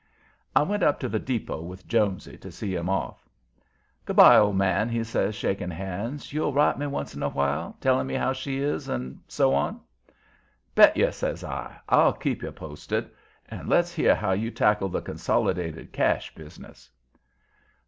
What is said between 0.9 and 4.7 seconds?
to the depot with Jonesy to see him off. "Good by, old